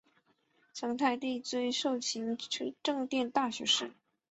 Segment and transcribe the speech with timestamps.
[0.73, 2.35] 成泰帝追授勤
[2.81, 3.91] 政殿大学士。